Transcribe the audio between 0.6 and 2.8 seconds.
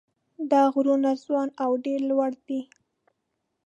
غرونه ځوان او ډېر لوړ دي.